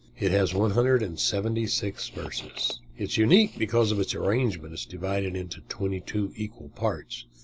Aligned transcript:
It 0.17 0.31
has 0.31 0.51
one 0.51 0.71
hundred 0.71 1.03
and 1.03 1.19
seventy 1.19 1.67
six 1.67 2.09
verses. 2.09 2.79
It 2.97 3.03
is 3.03 3.17
unique 3.17 3.59
because 3.59 3.91
of 3.91 3.99
its 3.99 4.15
arrangement. 4.15 4.73
It 4.73 4.79
is 4.79 4.85
divided 4.87 5.35
into 5.35 5.61
twenty 5.69 5.99
two 5.99 6.33
equal 6.35 6.69
parts. 6.69 7.25